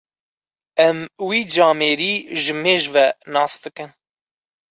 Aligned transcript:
Em 0.87 0.97
wî 1.27 1.41
camêrî 1.53 2.15
ji 2.41 2.53
mêj 2.63 2.83
ve 2.93 3.07
nasdikin. 3.33 3.89